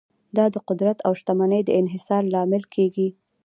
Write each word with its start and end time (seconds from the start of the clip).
دا 0.37 0.45
د 0.53 0.55
قدرت 0.67 0.97
او 1.07 1.11
شتمنۍ 1.19 1.61
د 1.65 1.69
انحصار 1.81 2.23
لامل 2.33 2.63
کیږي. 2.73 3.09